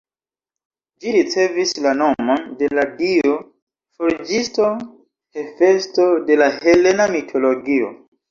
Ĝi 1.01 1.11
ricevis 1.15 1.73
la 1.87 1.91
nomon 1.97 2.47
de 2.61 2.69
la 2.77 2.85
dio 3.01 3.35
forĝisto 3.99 4.71
Hefesto, 5.41 6.09
de 6.31 6.39
la 6.43 6.49
helena 6.57 7.07
mitologio. 7.15 7.93